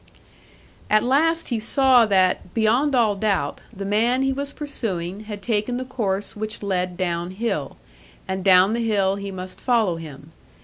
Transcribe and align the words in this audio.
At 0.89 1.03
last 1.03 1.49
he 1.49 1.59
saw 1.59 2.07
that, 2.07 2.55
beyond 2.55 2.95
all 2.95 3.15
doubt, 3.15 3.61
the 3.71 3.85
man 3.85 4.23
he 4.23 4.33
was 4.33 4.51
pursuing 4.51 5.25
had 5.25 5.43
taken 5.43 5.77
the 5.77 5.85
course 5.85 6.35
which 6.35 6.63
led 6.63 6.97
down 6.97 7.29
hill; 7.29 7.77
and 8.27 8.43
down 8.43 8.73
the 8.73 8.83
hill 8.83 9.17
he 9.17 9.29
must 9.29 9.61
follow 9.61 9.97
him. 9.97 10.31